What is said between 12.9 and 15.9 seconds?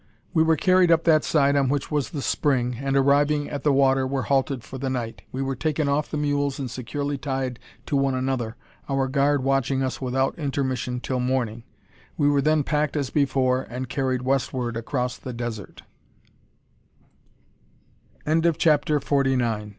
as before and carried westward across the desert.